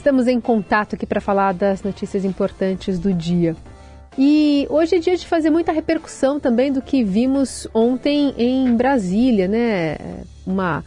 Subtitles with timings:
[0.00, 3.54] Estamos em contato aqui para falar das notícias importantes do dia.
[4.16, 9.46] E hoje é dia de fazer muita repercussão também do que vimos ontem em Brasília,
[9.46, 9.98] né?
[10.46, 10.82] Uma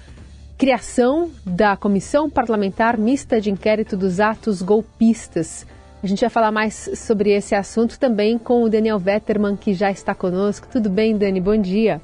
[0.57, 5.67] criação da Comissão Parlamentar Mista de Inquérito dos Atos Golpistas.
[6.01, 9.91] A gente vai falar mais sobre esse assunto também com o Daniel Vetterman, que já
[9.91, 10.67] está conosco.
[10.67, 11.39] Tudo bem, Dani?
[11.39, 12.01] Bom dia.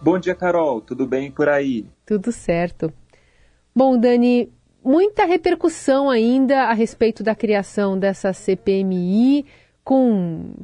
[0.00, 0.80] Bom dia, Carol.
[0.80, 1.84] Tudo bem por aí?
[2.06, 2.90] Tudo certo.
[3.74, 4.50] Bom, Dani,
[4.86, 9.44] muita repercussão ainda a respeito da criação dessa CPMI,
[9.82, 10.54] com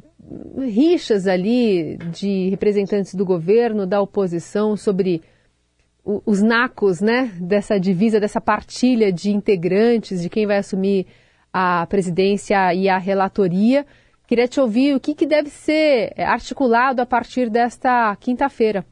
[0.61, 5.21] rixas ali de representantes do governo, da oposição, sobre
[6.05, 11.05] os nacos, né, dessa divisa, dessa partilha de integrantes, de quem vai assumir
[11.51, 13.85] a presidência e a relatoria.
[14.25, 18.85] Queria te ouvir o que, que deve ser articulado a partir desta quinta-feira.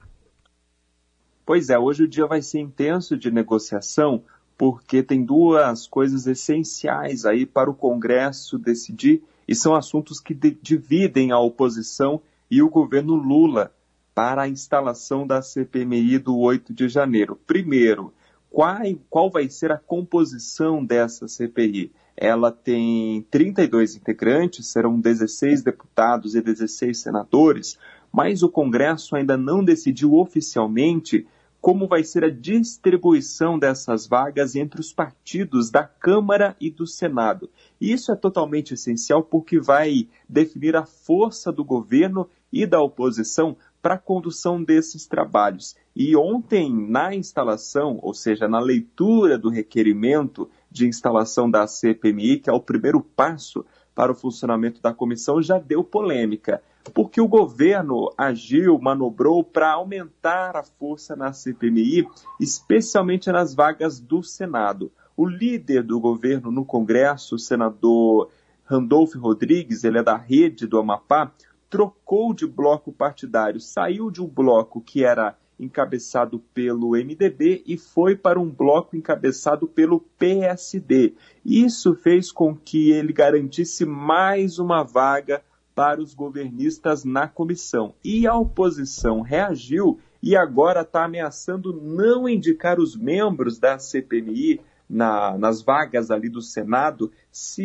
[1.45, 4.23] Pois é, hoje o dia vai ser intenso de negociação,
[4.57, 11.31] porque tem duas coisas essenciais aí para o Congresso decidir, e são assuntos que dividem
[11.31, 13.71] a oposição e o governo Lula
[14.13, 17.39] para a instalação da CPMI do 8 de janeiro.
[17.47, 18.13] Primeiro,
[18.49, 18.77] qual,
[19.09, 21.91] qual vai ser a composição dessa CPI?
[22.15, 27.79] Ela tem 32 integrantes, serão 16 deputados e 16 senadores,
[28.11, 31.25] mas o Congresso ainda não decidiu oficialmente
[31.61, 37.49] como vai ser a distribuição dessas vagas entre os partidos da Câmara e do Senado.
[37.79, 43.55] E isso é totalmente essencial porque vai definir a força do governo e da oposição
[43.79, 45.75] para a condução desses trabalhos.
[45.95, 52.49] E ontem, na instalação, ou seja, na leitura do requerimento de instalação da CPMI, que
[52.49, 56.61] é o primeiro passo para o funcionamento da comissão, já deu polêmica,
[56.93, 62.07] porque o governo agiu, manobrou para aumentar a força na CPMI,
[62.39, 64.91] especialmente nas vagas do Senado.
[65.15, 68.29] O líder do governo no Congresso, o senador
[68.63, 71.31] Randolfo Rodrigues, ele é da rede do Amapá,
[71.69, 78.15] trocou de bloco partidário, saiu de um bloco que era encabeçado pelo MDB e foi
[78.15, 81.13] para um bloco encabeçado pelo PSD.
[81.45, 85.43] Isso fez com que ele garantisse mais uma vaga
[85.75, 87.93] para os governistas na comissão.
[88.03, 95.37] E a oposição reagiu e agora está ameaçando não indicar os membros da CPMI na,
[95.37, 97.63] nas vagas ali do Senado se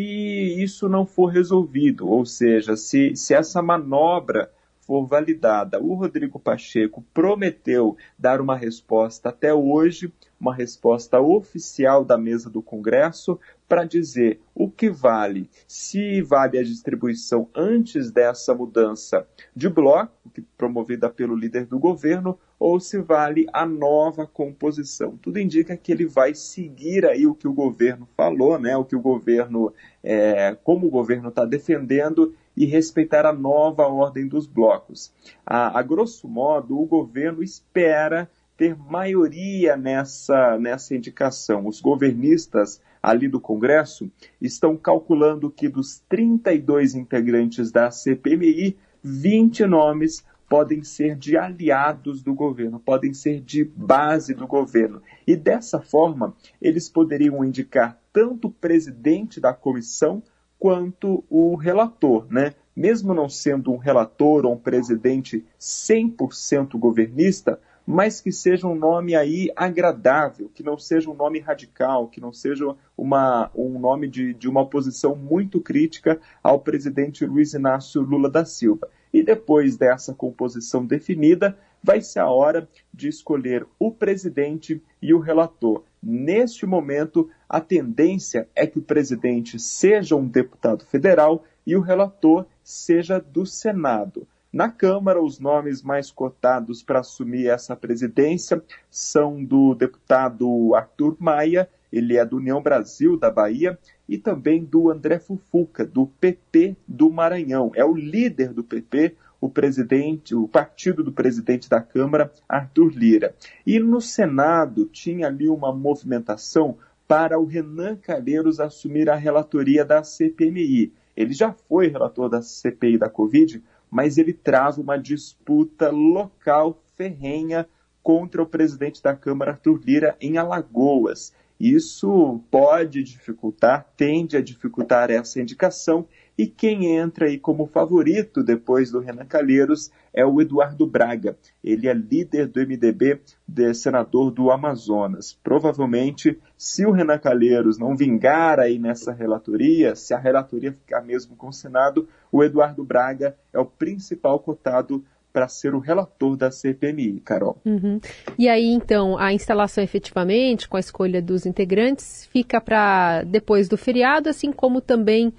[0.63, 4.51] isso não for resolvido, ou seja, se, se essa manobra
[4.81, 5.83] for validada.
[5.83, 12.63] O Rodrigo Pacheco prometeu dar uma resposta até hoje, uma resposta oficial da mesa do
[12.63, 13.39] Congresso,
[13.69, 20.13] para dizer o que vale, se vale a distribuição antes dessa mudança de bloco,
[20.57, 25.17] promovida pelo líder do governo, ou se vale a nova composição.
[25.21, 28.77] Tudo indica que ele vai seguir aí o que o governo falou, né?
[28.77, 29.73] O que o governo,
[30.03, 35.13] é, como o governo está defendendo e respeitar a nova ordem dos blocos.
[35.45, 41.67] A, a grosso modo, o governo espera ter maioria nessa, nessa indicação.
[41.67, 50.25] Os governistas ali do Congresso estão calculando que dos 32 integrantes da CPMI, 20 nomes
[50.49, 55.03] podem ser de aliados do governo, podem ser de base do governo.
[55.27, 60.23] E dessa forma, eles poderiam indicar tanto o presidente da comissão
[60.59, 62.55] quanto o relator, né?
[62.75, 69.15] Mesmo não sendo um relator ou um presidente 100% governista, mas que seja um nome
[69.15, 74.35] aí agradável, que não seja um nome radical, que não seja uma, um nome de,
[74.35, 78.89] de uma posição muito crítica ao presidente Luiz Inácio Lula da Silva.
[79.13, 85.21] E depois dessa composição definida, vai ser a hora de escolher o presidente e o
[85.21, 85.85] relator.
[86.03, 92.47] Neste momento, a tendência é que o presidente seja um deputado federal e o relator
[92.63, 94.27] seja do Senado.
[94.57, 101.69] Na Câmara, os nomes mais cotados para assumir essa presidência são do deputado Arthur Maia,
[101.93, 103.79] ele é do União Brasil da Bahia,
[104.09, 107.71] e também do André Fufuca, do PP do Maranhão.
[107.75, 113.35] É o líder do PP, o presidente, o partido do presidente da Câmara, Arthur Lira.
[113.67, 120.03] E no Senado tinha ali uma movimentação para o Renan Calheiros assumir a relatoria da
[120.03, 120.95] CPMI.
[121.15, 127.69] Ele já foi relator da CPI da Covid, mas ele trava uma disputa local ferrenha
[128.03, 131.33] contra o presidente da Câmara, Arthur Lira, em Alagoas.
[131.59, 136.07] Isso pode dificultar, tende a dificultar essa indicação,
[136.39, 141.37] e quem entra aí como favorito depois do Renan Calheiros é o Eduardo Braga.
[141.63, 145.39] Ele é líder do MDB, de senador do Amazonas.
[145.43, 151.37] Provavelmente, se o Renan Calheiros não vingar aí nessa relatoria, se a relatoria ficar mesmo
[151.37, 156.51] com o Senado, o Eduardo Braga é o principal cotado para ser o relator da
[156.51, 157.59] CPMI, Carol.
[157.63, 158.01] Uhum.
[158.39, 163.77] E aí, então, a instalação efetivamente, com a escolha dos integrantes, fica para depois do
[163.77, 165.31] feriado, assim como também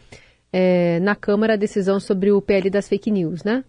[0.52, 3.64] é, na Câmara a decisão sobre o PL das fake news, né?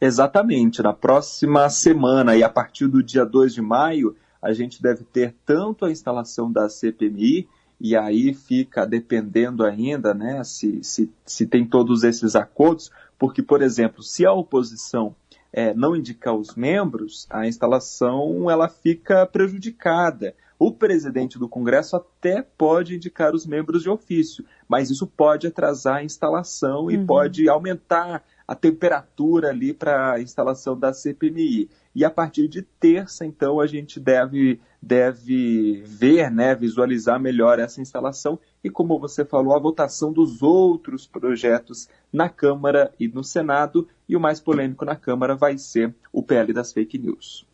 [0.00, 0.82] Exatamente.
[0.82, 5.34] Na próxima semana e a partir do dia 2 de maio, a gente deve ter
[5.44, 7.48] tanto a instalação da CPMI,
[7.80, 13.62] e aí fica dependendo ainda né, se, se, se tem todos esses acordos, porque, por
[13.62, 15.14] exemplo, se a oposição
[15.52, 20.34] é, não indicar os membros, a instalação ela fica prejudicada.
[20.58, 25.96] O presidente do Congresso até pode indicar os membros de ofício, mas isso pode atrasar
[25.96, 27.06] a instalação e uhum.
[27.06, 31.68] pode aumentar a temperatura ali para a instalação da CPMI.
[31.94, 37.80] E a partir de terça, então, a gente deve, deve ver, né, visualizar melhor essa
[37.80, 43.86] instalação e, como você falou, a votação dos outros projetos na Câmara e no Senado.
[44.08, 47.46] E o mais polêmico na Câmara vai ser o PL das fake news.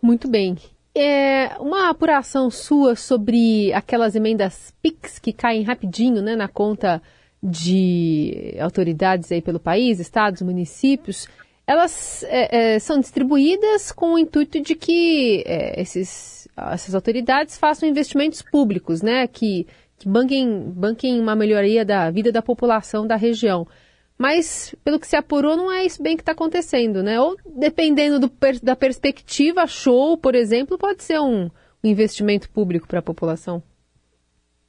[0.00, 0.56] Muito bem.
[0.94, 7.02] É uma apuração sua sobre aquelas emendas PIX que caem rapidinho né, na conta
[7.42, 11.26] de autoridades aí pelo país, estados, municípios
[11.66, 17.88] elas é, é, são distribuídas com o intuito de que é, esses, essas autoridades façam
[17.88, 19.66] investimentos públicos, né, que,
[19.96, 23.66] que banquem, banquem uma melhoria da vida da população da região.
[24.18, 27.20] Mas, pelo que se apurou, não é isso bem que está acontecendo, né?
[27.20, 28.30] Ou, dependendo do,
[28.62, 31.50] da perspectiva, show, por exemplo, pode ser um,
[31.82, 33.62] um investimento público para a população.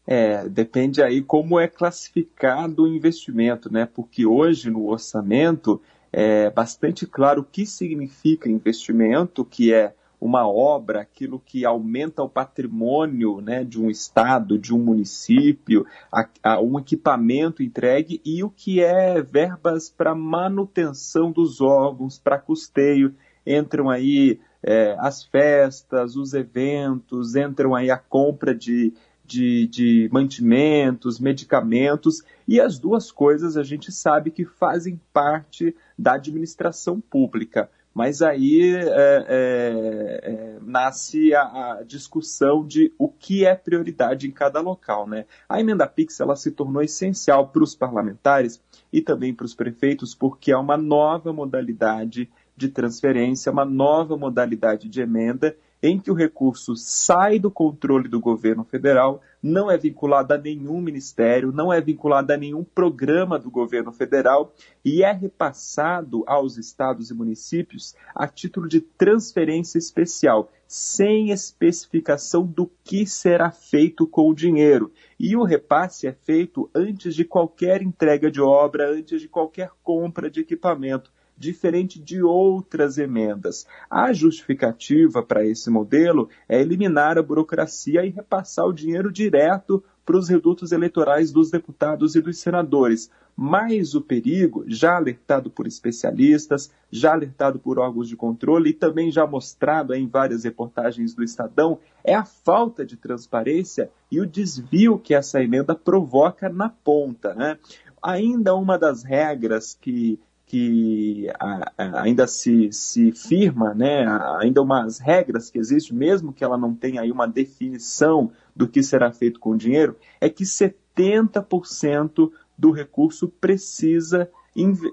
[0.05, 3.85] É, depende aí como é classificado o investimento, né?
[3.85, 5.81] Porque hoje no orçamento
[6.11, 9.93] é bastante claro o que significa investimento, que é
[10.23, 16.29] uma obra, aquilo que aumenta o patrimônio né, de um estado, de um município, a,
[16.41, 23.13] a um equipamento entregue e o que é verbas para manutenção dos órgãos, para custeio.
[23.45, 28.93] Entram aí é, as festas, os eventos, entram aí a compra de
[29.25, 36.15] de, de mantimentos, medicamentos, e as duas coisas a gente sabe que fazem parte da
[36.15, 37.69] administração pública.
[37.93, 44.31] Mas aí é, é, é, nasce a, a, discussão de o que é prioridade em
[44.31, 45.07] cada local.
[45.07, 45.25] Né?
[45.47, 48.59] A emenda PIX ela se tornou essencial para os parlamentares
[48.91, 54.89] e também para os prefeitos, porque é uma nova modalidade de transferência, uma nova modalidade
[54.89, 60.33] de emenda em que o recurso sai do controle do governo federal, não é vinculado
[60.33, 66.23] a nenhum ministério, não é vinculado a nenhum programa do governo federal e é repassado
[66.25, 74.07] aos estados e municípios a título de transferência especial, sem especificação do que será feito
[74.07, 74.89] com o dinheiro.
[75.19, 80.31] E o repasse é feito antes de qualquer entrega de obra, antes de qualquer compra
[80.31, 83.65] de equipamento diferente de outras emendas.
[83.89, 90.17] A justificativa para esse modelo é eliminar a burocracia e repassar o dinheiro direto para
[90.17, 93.09] os redutos eleitorais dos deputados e dos senadores.
[93.35, 99.11] Mas o perigo, já alertado por especialistas, já alertado por órgãos de controle e também
[99.11, 104.99] já mostrado em várias reportagens do Estadão, é a falta de transparência e o desvio
[104.99, 107.33] que essa emenda provoca na ponta.
[107.33, 107.57] Né?
[108.01, 110.19] Ainda uma das regras que
[110.53, 111.27] que
[111.75, 114.05] ainda se, se firma, né,
[114.39, 118.83] ainda umas regras que existem, mesmo que ela não tenha aí uma definição do que
[118.83, 124.29] será feito com o dinheiro, é que 70% do recurso precisa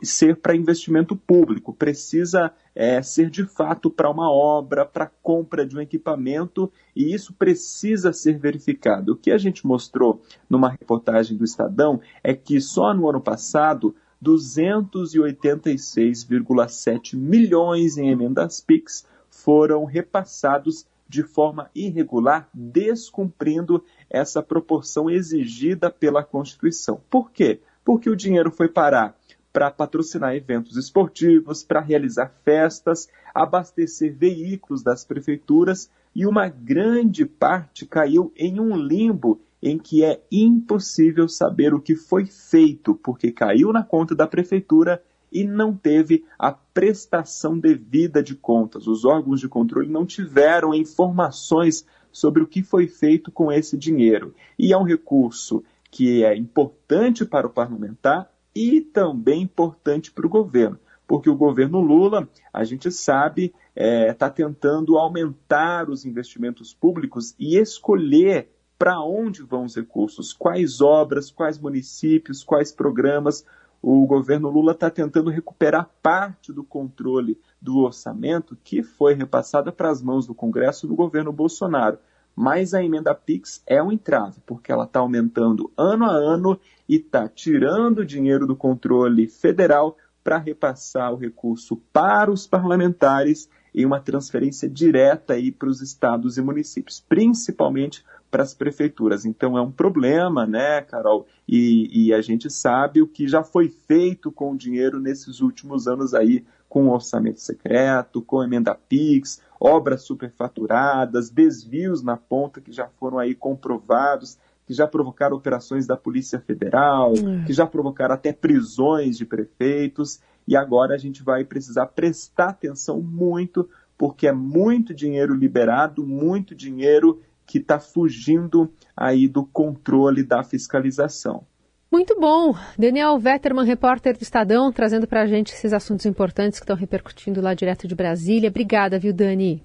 [0.03, 5.77] ser para investimento público, precisa é, ser de fato para uma obra, para compra de
[5.77, 9.13] um equipamento, e isso precisa ser verificado.
[9.13, 13.95] O que a gente mostrou numa reportagem do Estadão é que só no ano passado
[14.23, 26.23] 286,7 milhões em emendas PIX foram repassados de forma irregular, descumprindo essa proporção exigida pela
[26.23, 27.01] Constituição.
[27.11, 27.59] Por quê?
[27.85, 29.19] Porque o dinheiro foi parar
[29.53, 37.87] para patrocinar eventos esportivos, para realizar festas, abastecer veículos das prefeituras e uma grande parte
[37.87, 43.73] caiu em um limbo em que é impossível saber o que foi feito, porque caiu
[43.73, 48.87] na conta da prefeitura e não teve a prestação devida de contas.
[48.87, 54.35] Os órgãos de controle não tiveram informações sobre o que foi feito com esse dinheiro.
[54.59, 60.31] E é um recurso que é importante para o parlamentar e também importante para o
[60.31, 66.75] governo, porque o governo Lula, a gente sabe, está é, tá tentando aumentar os investimentos
[66.75, 68.49] públicos e escolher
[68.81, 73.45] para onde vão os recursos, quais obras, quais municípios, quais programas.
[73.83, 79.91] O governo Lula está tentando recuperar parte do controle do orçamento que foi repassada para
[79.91, 81.99] as mãos do Congresso do governo Bolsonaro.
[82.35, 86.59] Mas a emenda PIX é um entrave, porque ela está aumentando ano a ano
[86.89, 93.85] e está tirando dinheiro do controle federal para repassar o recurso para os parlamentares em
[93.85, 99.25] uma transferência direta para os estados e municípios, principalmente para as prefeituras.
[99.25, 101.27] Então é um problema, né, Carol?
[101.49, 105.89] E, e, a gente sabe o que já foi feito com o dinheiro nesses últimos
[105.89, 112.87] anos aí, com orçamento secreto, com emenda PIX, obras superfaturadas, desvios na ponta que já
[112.87, 117.43] foram aí comprovados, que já provocaram operações da Polícia Federal, hum.
[117.45, 120.21] que já provocaram até prisões de prefeitos.
[120.47, 123.69] E agora a gente vai precisar prestar atenção muito,
[123.99, 127.21] porque é muito dinheiro liberado, muito dinheiro
[127.51, 131.45] que está fugindo aí do controle da fiscalização.
[131.91, 132.55] Muito bom.
[132.79, 137.41] Daniel Vetterman, repórter do Estadão, trazendo para a gente esses assuntos importantes que estão repercutindo
[137.41, 138.49] lá direto de Brasília.
[138.49, 139.65] Obrigada, viu, Dani?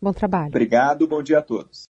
[0.00, 0.48] Bom trabalho.
[0.48, 1.84] Obrigado, bom dia a todos.